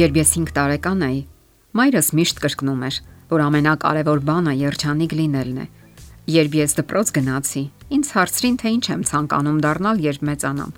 Երբ 0.00 0.16
ես 0.16 0.30
5 0.32 0.50
տարեկան 0.56 1.02
էի, 1.04 1.16
մայրս 1.76 2.06
միշտ 2.16 2.38
կրկնում 2.40 2.84
էր, 2.88 2.96
որ 3.30 3.42
ամենակարևոր 3.44 4.20
բանը 4.28 4.52
երջանիկ 4.56 5.14
լինելն 5.18 5.58
է։ 5.60 5.66
Երբ 6.30 6.54
ես 6.56 6.74
դպրոց 6.78 7.10
գնացի, 7.16 7.62
ինձ 7.96 8.12
հարցրին, 8.16 8.56
թե 8.62 8.72
ինչ 8.76 8.84
եմ 8.94 9.02
ցանկանում 9.10 9.58
դառնալ, 9.66 10.00
երբ 10.06 10.24
մեծանամ։ 10.30 10.72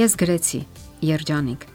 Ես 0.00 0.16
գրեցի՝ 0.22 0.60
երջանիկ։ 1.06 1.66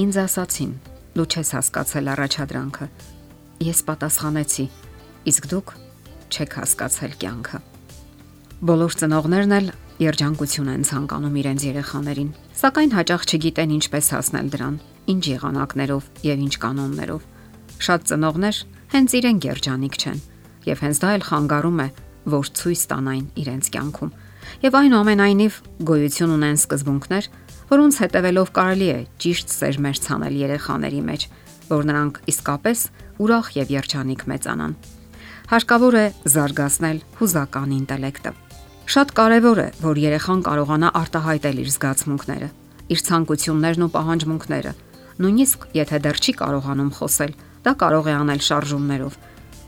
Ինձ 0.00 0.14
ասացին. 0.24 0.72
դու 1.10 1.26
չես 1.26 1.48
հասկացել 1.58 2.06
առաջադրանքը։ 2.14 2.86
Ես 3.66 3.78
պատասխանեցի. 3.90 4.66
իսկ 5.30 5.42
դուք 5.52 5.68
չեք 6.30 6.52
հասկացել 6.60 7.12
կյանքը։ 7.20 7.58
Բոլոր 8.70 8.92
ծնողներն 9.00 9.52
էլ 9.58 9.66
երջանկություն 10.00 10.70
են 10.70 10.86
ցանկանում 10.86 11.36
իրենց 11.40 11.60
երեխաներին, 11.66 12.30
սակայն 12.60 12.94
հաճախ 12.96 13.20
չգիտեն 13.26 13.74
ինչպես 13.76 14.06
հասնել 14.14 14.48
դրան 14.54 14.76
ինչ 15.10 15.24
եղանակներով 15.30 16.08
եւ 16.26 16.42
ինչ 16.46 16.54
կանոններով։ 16.64 17.22
Շատ 17.80 18.00
ծնողներ 18.10 18.56
հենց 18.90 19.10
իրենք 19.20 19.46
երջանիկ 19.50 19.94
չեն, 20.00 20.18
եւ 20.70 20.82
հենց 20.84 21.00
դա 21.00 21.10
էլ 21.16 21.24
խանգարում 21.30 21.80
է, 21.80 21.88
որ 22.30 22.50
ցույց 22.60 22.80
տանային 22.90 23.28
իրենց 23.40 23.70
կյանքում։ 23.74 24.10
Եվ 24.60 24.76
այնուամենայնիվ 24.80 25.58
գոյություն 25.90 26.34
ունեն 26.36 26.58
սկզբունքներ, 26.60 27.28
որոնց 27.70 27.98
հետևելով 28.02 28.48
կարելի 28.56 28.88
է 28.90 28.98
ճիշտ 29.22 29.52
սեր 29.54 29.76
մերցանել 29.86 30.34
երեխաների 30.40 31.02
մեջ, 31.06 31.26
որ 31.70 31.86
նրանք 31.90 32.20
իսկապես 32.34 32.78
ուրախ 33.22 33.50
եւ 33.60 33.72
երջանիկ 33.76 34.22
մեծանան։ 34.30 34.72
Հարկավոր 35.50 35.94
է 36.00 36.06
զարգացնել 36.34 36.98
հուզական 37.20 37.70
ինտելեկտը։ 37.78 38.32
Շատ 38.90 39.12
կարևոր 39.14 39.58
է, 39.62 39.68
որ 39.86 39.98
երեխան 40.02 40.40
կարողանա 40.50 40.88
արտահայտել 40.98 41.58
իր 41.62 41.70
զգացմունքները, 41.74 42.48
իր 42.90 43.02
ցանկություններն 43.06 43.84
ու 43.86 43.90
պահանջմունքները, 43.94 44.72
Նույնիսկ 45.20 45.64
եթե 45.76 45.98
դեռ 46.00 46.18
չի 46.20 46.32
կարողանում 46.40 46.90
խոսել, 46.96 47.32
դա 47.60 47.72
կարող 47.80 48.06
է 48.08 48.12
անել 48.16 48.38
շարժումներով։ 48.46 49.16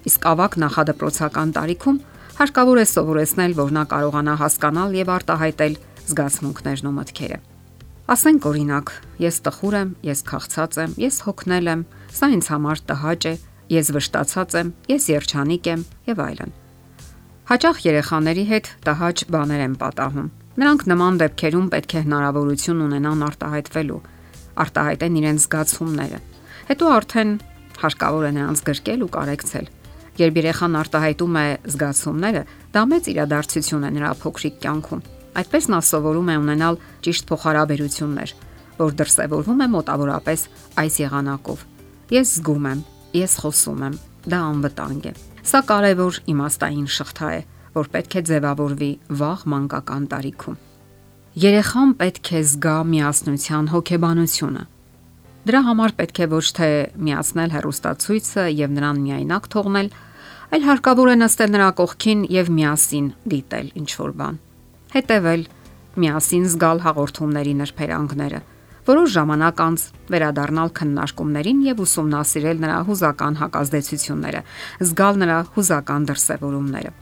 Իսկ 0.08 0.22
ավակ 0.32 0.54
նախադպրոցական 0.62 1.50
տարիքում 1.56 1.98
հարկավոր 2.38 2.78
է 2.80 2.86
սովորեցնել, 2.88 3.52
որ 3.60 3.74
նա 3.76 3.82
կարողանա 3.92 4.34
հասկանալ 4.40 4.96
եւ 4.96 5.10
արտահայտել 5.12 5.74
զգացմունքներն 6.08 6.88
ու 6.88 6.94
մտքերը։ 6.96 7.38
Ասենք 8.12 8.46
օրինակ, 8.48 8.92
ես 9.22 9.36
տխուր 9.46 9.76
եմ, 9.82 9.90
ես 10.08 10.24
քաղցած 10.32 10.78
եմ, 10.82 10.94
ես 11.04 11.16
հոգնել 11.28 11.68
եմ, 11.72 11.84
սա 12.16 12.26
ինձ 12.32 12.48
համար 12.52 12.82
տհաճ 12.88 13.22
է, 13.28 13.34
ես 13.76 13.92
վշտացած 13.96 14.56
եմ, 14.62 14.72
ես 14.88 15.04
երջանիկ 15.12 15.68
եմ 15.72 15.84
եւ 16.08 16.24
այլն։ 16.32 16.56
Հաճախ 17.52 17.78
երեխաների 17.92 18.44
հետ 18.48 18.72
տհաճ 18.88 19.24
բաներ 19.36 19.62
են 19.68 19.76
պատահում։ 19.84 20.32
Նրանք 20.62 20.82
նման 20.92 21.20
դեպքերում 21.22 21.70
պետք 21.72 21.92
է 21.92 22.02
հնարավորություն 22.08 22.82
ունենան 22.88 23.24
արտահայտվելու 23.28 24.02
արտահայտեն 24.62 25.18
իրենց 25.22 25.46
զգացումները։ 25.46 26.18
Հետո 26.72 26.90
արդեն 26.96 27.30
հարկավոր 27.82 28.24
է 28.28 28.32
նրանց 28.36 28.62
գրկել 28.68 29.00
ու 29.02 29.10
կարեկցել։ 29.16 29.66
Երբ 30.22 30.38
երեխան 30.42 30.78
արտահայտում 30.82 31.36
է 31.40 31.46
զգացումները, 31.72 32.42
դա 32.72 32.82
մեծ 32.92 33.10
իրադարձություն 33.12 33.86
է 33.88 33.90
նրա 33.96 34.10
փոքրիկ 34.22 34.56
կյանքում։ 34.62 35.04
Այդպես 35.32 35.68
նա 35.72 35.78
սովորում 35.88 36.28
է 36.32 36.34
ունենալ 36.42 36.78
ճիշտ 37.06 37.28
փոխհարաբերություններ, 37.32 38.34
որ 38.82 38.96
դրսևորվում 39.00 39.62
է 39.62 39.68
մոտավորապես 39.72 40.44
այս 40.82 40.98
եղանակով. 41.02 41.64
Ես 42.12 42.34
զգում 42.36 42.66
եմ, 42.72 42.82
ես 43.16 43.36
խոսում 43.40 43.86
եմ, 43.88 43.96
դա 44.28 44.42
անվտանգ 44.52 45.08
է։ 45.08 45.14
Սա 45.42 45.62
կարևոր 45.72 46.20
իմաստային 46.32 46.90
շղթա 46.96 47.30
է, 47.32 47.40
որ 47.72 47.88
պետք 47.96 48.18
է 48.20 48.22
ձևավորվի 48.28 48.92
վաղ 49.22 49.48
մանկական 49.52 50.04
տարիքում։ 50.12 50.60
Երեխան 51.32 51.94
պետք 51.96 52.28
է 52.36 52.40
զգա 52.44 52.72
միասնության 52.92 53.68
հոգեբանությունը։ 53.72 54.62
Դրա 55.48 55.60
համար 55.64 55.92
պետք 55.96 56.18
է 56.20 56.26
ոչ 56.28 56.42
թե 56.58 56.66
միացնել 57.06 57.54
հերոստացույցը 57.54 58.42
եւ 58.52 58.74
նրան 58.76 58.98
միայնակ 59.00 59.46
թողնել, 59.54 59.88
այլ 60.52 60.66
հարկավոր 60.68 61.08
է 61.08 61.14
նստել 61.22 61.54
նրա 61.54 61.68
կողքին 61.78 62.26
եւ 62.36 62.50
միասին 62.52 63.06
դիտել 63.32 63.70
ինչ 63.80 63.90
որ 64.02 64.12
բան։ 64.20 64.36
Հետևել, 64.92 65.46
միասին 66.04 66.44
զգալ 66.52 66.84
հաղորդումների 66.84 67.54
նրբերանգները, 67.62 68.40
որոշ 68.92 69.08
ժամանակ 69.16 69.62
անց 69.72 69.86
վերադառնալ 70.12 70.74
քննարկումներին 70.76 71.64
եւ 71.72 71.80
ուսումնասիրել 71.86 72.60
նրա 72.66 72.76
հուզական 72.92 73.40
հակազդեցությունները, 73.40 74.44
զգալ 74.84 75.24
նրա 75.24 75.38
հուզական 75.56 76.10
դրսևորումները։ 76.12 76.92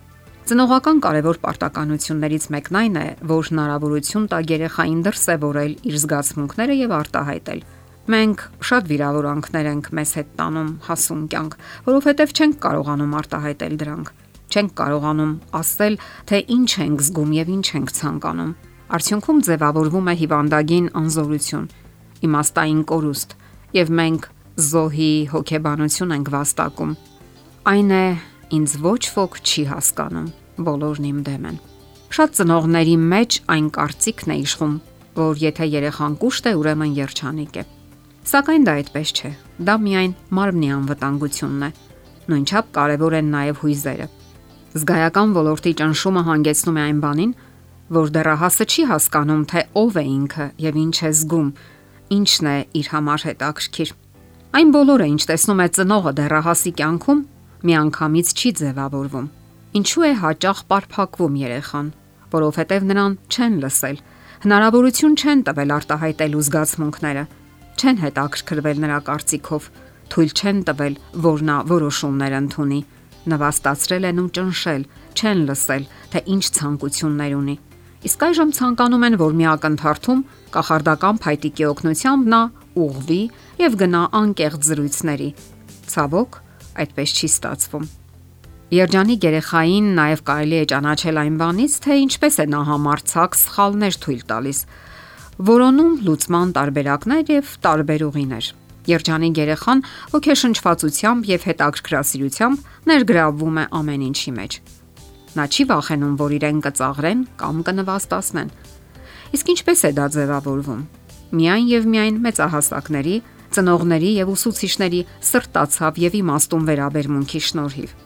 Ծնողական 0.49 1.01
կարևոր 1.05 1.39
պարտականություններից 1.45 2.47
մեկն 2.55 2.79
այն 2.81 2.97
է, 3.01 3.05
որ 3.31 3.51
հնարավորություն 3.51 4.25
տա 4.33 4.39
երեխային 4.51 5.03
դրսևորել 5.07 5.75
իր 5.91 5.99
զգացմունքները 6.01 6.77
եւ 6.81 6.95
արտահայտել։ 7.01 7.61
Մենք 8.11 8.43
շատ 8.71 8.89
վիրավորանքներ 8.91 9.69
ենք 9.71 9.91
մեզ 10.01 10.13
հետ 10.19 10.31
տանում 10.41 10.71
հասուն 10.89 11.23
կյանք, 11.31 11.55
որովհետև 11.87 12.33
չենք 12.41 12.57
կարողանում 12.65 13.15
արտահայտել 13.21 13.77
դրանք։ 13.85 14.11
Չենք 14.51 14.73
կարողանում 14.81 15.35
ասել, 15.61 15.99
թե 16.27 16.41
ինչ 16.57 16.71
ենք 16.81 17.05
զգում 17.07 17.35
եւ 17.37 17.53
ինչ 17.55 17.67
ենք 17.79 17.93
ցանկանում։ 18.01 18.53
Արդյունքում 18.91 19.43
ձևավորվում 19.47 20.11
է 20.11 20.15
հիվանդագին 20.25 20.87
անզորություն, 20.99 21.69
իմաստային 22.27 22.81
կորուստ, 22.91 23.37
եւ 23.79 23.93
մենք 24.01 24.27
զոհի 24.67 25.13
հոգեբանություն 25.31 26.15
ենք 26.17 26.33
վաստակում։ 26.35 26.97
Այն 27.71 27.95
է 27.95 28.05
ինձ 28.51 28.73
ոչ 28.83 29.03
ոք 29.15 29.37
չի 29.47 29.63
հասկանում 29.71 30.31
բոլորն 30.67 31.05
իմ 31.11 31.19
դեմ 31.27 31.45
են։ 31.51 31.59
Շատ 32.11 32.33
ծնողների 32.39 32.97
մեջ 33.11 33.37
այն 33.55 33.67
կարծիքն 33.77 34.33
է 34.35 34.37
իշխում, 34.45 34.73
որ 35.21 35.43
եթե 35.45 35.69
երեխան 35.71 36.17
կուշտ 36.23 36.49
է, 36.51 36.53
ուրեմն 36.61 36.97
երջանիկ 36.99 37.61
է։ 37.61 37.65
Սակայն 38.31 38.67
դա 38.67 38.73
այդպես 38.81 39.13
չէ։ 39.17 39.31
Դա 39.67 39.75
միայն 39.85 40.13
մարմնի 40.37 40.69
անվտանգությունն 40.77 41.63
է։ 41.67 41.71
Նույնչափ 42.31 42.67
կարևոր 42.77 43.17
են 43.21 43.31
նաև 43.35 43.63
հույզերը։ 43.63 44.09
Զգայական 44.81 45.33
ոլորտի 45.35 45.73
ճնշումը 45.81 46.23
հանգեցնում 46.31 46.79
է 46.79 46.83
այն 46.91 47.01
բանին, 47.05 47.33
որ 47.91 48.13
դեռահասը 48.15 48.65
չի 48.71 48.83
հասկանում, 48.91 49.43
թե 49.51 49.63
ով 49.81 49.97
է 49.99 50.05
ինքը 50.11 50.47
եւ 50.63 50.77
ինչ 50.81 50.97
է 51.01 51.11
զգում, 51.21 51.49
ինչն 52.21 52.51
է 52.51 52.57
իր 52.81 52.87
համար 52.95 53.25
հետաքրքիր։ 53.31 53.91
Այն 54.51 54.71
բոլորը, 54.75 55.07
ինչ 55.11 55.23
տեսնում 55.31 55.63
է 55.65 55.67
ծնողը 55.75 56.13
դեռահասի 56.21 56.73
կյանքում, 56.81 57.21
միանգամից 57.67 58.35
չի 58.37 58.51
ձևավորվում 58.61 59.29
Ինչու 59.71 60.03
է 60.03 60.09
հաճախ 60.19 60.61
պարփակվում 60.67 61.35
երեխան, 61.39 61.91
որովհետև 62.33 62.87
նրան 62.91 63.13
չեն 63.31 63.59
լսել, 63.63 64.01
հնարավորություն 64.43 65.15
չեն 65.21 65.45
տվել 65.47 65.73
արտահայտելու 65.77 66.43
զգացմունքները, 66.49 67.23
չեն 67.79 68.01
հետաքրքրվել 68.03 68.83
նրա 68.83 68.99
կարծիքով, 69.11 69.69
թույլ 70.11 70.35
չեն 70.41 70.59
տվել, 70.71 70.99
որ 71.31 71.45
նա 71.51 71.57
որոշումներ 71.71 72.37
ընդունի, 72.41 72.81
նվաստացրել 73.31 74.05
են 74.11 74.21
ու 74.21 74.27
ճնշել, 74.41 74.83
չեն 75.15 75.47
լսել, 75.47 75.89
թե 76.11 76.19
ինչ 76.35 76.45
ցանկություններ 76.59 77.33
ունի։ 77.39 77.57
Իսկ 78.11 78.21
այժմ 78.27 78.53
ցանկանում 78.59 79.07
են, 79.07 79.17
որ 79.23 79.33
մի 79.39 79.47
ակնթարթում 79.55 80.21
կախարդական 80.51 81.17
փայտիկի 81.21 81.65
օգնությամբ 81.71 82.31
նա 82.35 82.43
ուղվի 82.81 83.23
եւ 83.61 83.75
գնա 83.85 84.03
անկեղծ 84.19 84.71
զրույցների։ 84.71 85.29
Ցավոք, 85.91 86.39
այդպես 86.79 87.15
չի 87.17 87.29
ստացվում։ 87.31 87.89
Երջանիկ 88.71 89.25
երեխային 89.27 89.87
նաև 89.99 90.21
կարելի 90.31 90.59
է 90.61 90.67
ճանաչել 90.71 91.17
այն 91.21 91.37
բանից, 91.41 91.73
թե 91.83 91.95
ինչպես 92.07 92.37
է 92.39 92.45
նա 92.55 92.61
համարցակ 92.71 93.39
սխալներ 93.41 93.97
թույլ 94.05 94.23
տալիս, 94.31 94.59
որոնում 95.51 95.93
լուծման 96.07 96.53
տարբերակներ 96.55 97.33
եւ 97.35 97.55
տարբեր 97.67 98.05
ուղիներ։ 98.07 98.51
Երջանիկ 98.91 99.41
երեխան 99.41 99.83
ոգեշնչվածությամբ 100.15 101.29
եւ 101.31 101.49
հետաքրքրասիրությամբ 101.51 102.71
ներգրավվում 102.91 103.59
է 103.61 103.65
ամեն 103.81 104.05
ինչի 104.11 104.33
մեջ։ 104.39 104.57
Նա 105.31 105.45
չի 105.51 105.65
վախենում, 105.71 106.15
որ 106.21 106.33
իրեն 106.39 106.63
կծաղրեն 106.65 107.21
կամ 107.41 107.59
կնվաստացնեն։ 107.67 108.49
Իսկ 109.31 109.53
ինչպես 109.55 109.83
է 109.87 109.91
դա 109.99 110.07
ձևավորվում։ 110.15 110.81
Միայն 111.41 111.67
եւ 111.71 111.85
միայն 111.91 112.17
մեծահասակների, 112.25 113.17
ծնողների 113.57 114.13
եւ 114.21 114.37
ուսուցիչների 114.37 115.03
սրտացավ 115.31 116.05
եւ 116.11 116.21
իմաստուն 116.21 116.71
վերաբերմունքի 116.71 117.43
շնորհիվ 117.51 117.99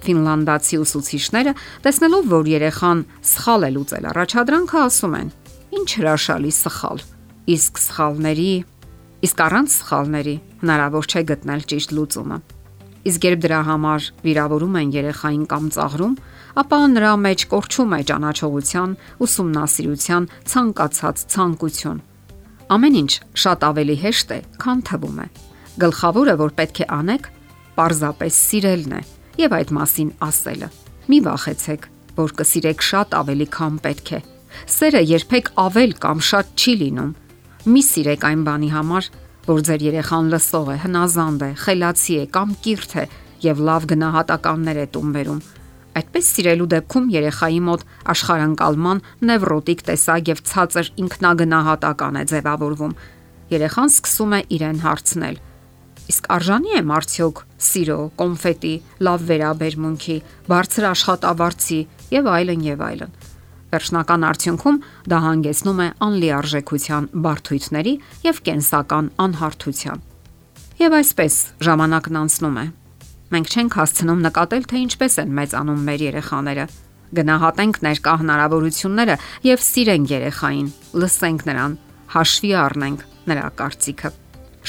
Ֆինլանդացի 0.00 0.78
ուսուցիչները, 0.80 1.52
տեսնելով, 1.84 2.28
որ 2.30 2.48
երեխան 2.50 3.02
սխալ 3.30 3.66
է 3.66 3.70
լուծել 3.76 4.06
առաջադրանքը, 4.10 4.78
ասում 4.80 5.16
են. 5.20 5.32
Ինչ 5.80 5.88
հրաշալի 6.00 6.52
սխալ։ 6.56 7.02
Իսկ 7.54 7.80
սխալների, 7.84 8.52
իսկ 9.26 9.42
առանց 9.46 9.76
սխալների 9.80 10.36
հնարավոր 10.64 11.10
չէ 11.10 11.22
գտնել 11.30 11.64
ճիշտ 11.70 11.94
լուծումը։ 12.00 12.38
Իսկ 13.10 13.26
երբ 13.30 13.40
դրա 13.44 13.60
համար 13.70 14.06
վիրավորում 14.24 14.74
են 14.80 14.90
երեխային 14.96 15.44
կամ 15.50 15.68
ծաղրում, 15.76 16.16
ապա 16.60 16.80
նրա 16.94 17.12
մեջ 17.24 17.44
կորչում 17.52 17.94
է 17.96 18.00
ճանաչողության, 18.10 18.90
ուսումնասիրության 19.24 20.28
ցանկացած 20.52 21.24
ցանկություն։ 21.32 22.02
Ամեն 22.70 22.96
ինչ 23.00 23.12
շատ 23.42 23.64
ավելի 23.66 23.94
հեշտ 23.98 24.32
է, 24.34 24.38
քան 24.62 24.82
թվում 24.86 25.16
է։ 25.18 25.24
Գլխավորը, 25.82 26.34
որ 26.38 26.52
պետք 26.60 26.80
է 26.84 26.86
անեք, 26.96 27.24
պարզապես 27.74 28.36
սիրելն 28.50 28.92
է 28.94 29.00
եւ 29.40 29.56
այդ 29.58 29.72
մասին 29.74 30.12
ասելը։ 30.26 30.68
Մի 31.10 31.18
վախեցեք, 31.26 31.88
որ 32.20 32.34
կսիրեք 32.40 32.84
շատ 32.90 33.16
ավելի, 33.20 33.46
քան 33.56 33.80
պետք 33.86 34.12
է։ 34.14 34.20
Սերը 34.70 35.02
երբեք 35.10 35.50
ավել 35.64 35.94
կամ 36.04 36.22
շատ 36.30 36.54
չի 36.60 36.74
լինում։ 36.80 37.10
Մի 37.70 37.82
սիրեք 37.90 38.26
այն 38.30 38.44
բանի 38.46 38.70
համար, 38.74 39.10
որ 39.50 39.62
ձեր 39.66 39.84
երեխան 39.90 40.30
լսող 40.30 40.70
է, 40.70 40.76
հնազանդ 40.84 41.42
է, 41.42 41.50
խելացի 41.64 42.14
է 42.20 42.24
կամ 42.38 42.54
կիրթ 42.64 42.94
է 43.00 43.04
եւ 43.50 43.62
լավ 43.66 43.88
գնահատականներ 43.90 44.80
է 44.84 44.86
տուն 44.94 45.14
վերում։ 45.16 45.40
Այդպես 45.98 46.26
սիրելու 46.34 46.66
դեպքում 46.70 47.06
երեխայի 47.10 47.60
մոտ 47.66 47.80
աշխարհանկալման 48.14 49.00
նևրոտիկ 49.30 49.80
տեսակ 49.90 50.28
եւ 50.30 50.42
ցածր 50.50 50.90
ինքնագնահատական 51.02 52.18
է 52.20 52.24
ձևավորվում։ 52.30 52.94
Երեխան 53.50 53.90
սկսում 53.90 54.36
է 54.38 54.40
իրեն 54.56 54.78
հարցնել. 54.86 55.40
Իսկ 56.10 56.28
արժանի 56.34 56.72
եմ 56.78 56.92
արդյոք 56.94 57.40
սիրո, 57.70 57.98
կոնֆետի, 58.20 58.74
լավ 59.06 59.26
վերաբերմունքի, 59.30 60.16
բարձր 60.50 60.86
աշխատավարձի 60.90 61.80
եւ 62.14 62.30
այլն 62.34 62.64
եւ 62.70 62.82
այլն։ 62.86 63.12
Վերջնական 63.70 64.26
արդյունքում 64.30 64.80
դա 65.10 65.18
հանգեցնում 65.26 65.82
է 65.84 65.88
անլիարժեքության 66.06 67.08
բարթույթների 67.26 67.94
եւ 68.26 68.42
կենսական 68.50 69.10
անհարթության։ 69.26 70.02
Եվ 70.80 70.96
այսպես 71.00 71.34
ժամանակն 71.70 72.20
անցնում 72.24 72.58
է։ 72.64 72.66
Մենք 73.30 73.52
չենք 73.54 73.74
հասցնում 73.78 74.22
նկատել, 74.26 74.64
թե 74.70 74.78
ինչպես 74.84 75.16
են 75.22 75.34
մեծանում 75.38 75.82
մեր 75.86 76.00
երեխաները։ 76.02 76.64
Գնահատենք 77.10 77.76
ներկա 77.86 78.14
հնարավորությունները 78.22 79.16
եւ 79.46 79.62
սիրենք 79.66 80.10
երեխային, 80.14 80.68
լսենք 81.02 81.44
նրան, 81.50 81.76
հաշվի 82.14 82.50
առնենք 82.64 83.04
նրա 83.30 83.46
կարծիքը։ 83.60 84.10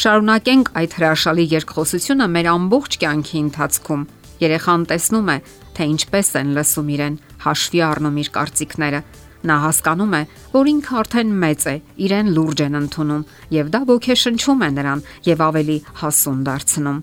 Շարունակենք 0.01 0.71
այդ 0.81 0.93
հրաշալի 1.01 1.45
երկխոսությունը 1.51 2.27
մեր 2.37 2.47
ամբողջ 2.51 2.97
կյանքի 3.01 3.41
ընթացքում։ 3.41 4.05
Երեխան 4.41 4.85
տեսնում 4.91 5.31
է, 5.31 5.37
թե 5.77 5.87
ինչպես 5.91 6.31
են 6.41 6.53
լսում 6.57 6.93
իրեն, 6.95 7.17
հաշվի 7.41 7.81
առնում 7.91 8.21
իր 8.21 8.29
կարծիքները։ 8.37 9.01
Նա 9.41 9.57
հասկանում 9.65 10.15
է, 10.21 10.23
որ 10.53 10.71
ինքը 10.71 10.97
արդեն 11.01 11.29
մեծ 11.41 11.63
է, 11.65 11.75
իրեն 12.05 12.27
լուրջ 12.37 12.59
են 12.61 12.79
ընդունում 12.81 13.27
եւ 13.57 13.71
դա 13.73 13.81
ոգեշնչում 13.89 14.61
է 14.61 14.69
նրան 14.77 15.05
եւ 15.27 15.45
ավելի 15.49 15.77
հասուն 16.01 16.43
դարձնում։ 16.45 16.99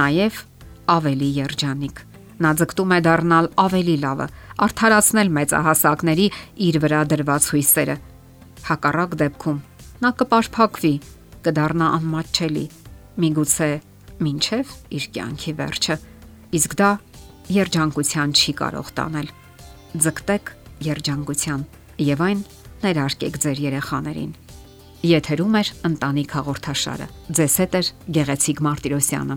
Նաեւ 0.00 0.40
ավելի 0.94 1.30
երջանիկ։ 1.40 2.04
Նա 2.40 2.50
ձգտում 2.60 2.92
է 2.96 3.00
դառնալ 3.04 3.48
ավելի 3.60 3.96
լավը, 4.04 4.26
արդարացնել 4.64 5.32
մեծահասակների 5.36 6.26
իր 6.66 6.78
վրա 6.84 7.00
դրված 7.12 7.48
հույսերը։ 7.52 7.96
Հակառակ 8.70 9.16
դեպքում 9.20 9.58
նա 10.00 10.10
կպարփակվի, 10.20 10.94
կդառնա 11.44 11.88
անմատչելի, 12.00 12.64
միգուցե 13.20 13.70
ինչև 14.30 14.72
իր 14.96 15.04
կյանքի 15.16 15.52
վերջը։ 15.60 15.96
Իսկ 16.60 16.74
դա 16.80 16.90
երջանկության 17.50 18.34
չի 18.36 18.52
կարող 18.60 18.90
տանել։ 18.96 19.30
Ձգտեք 20.00 20.52
երջանկության 20.86 21.64
եւ 22.08 22.24
այն 22.30 22.42
ներարկեք 22.84 23.38
ձեր 23.44 23.62
երեխաներին։ 23.66 24.34
Եթերում 25.10 25.56
է 25.60 25.62
ընտանիք 25.90 26.34
հաղորդաշարը։ 26.36 27.06
Ձեզ 27.36 27.54
հետ 27.64 27.76
է 27.80 27.82
Գեղեցիկ 28.16 28.60
Մարտիրոսյանը։ 28.68 29.36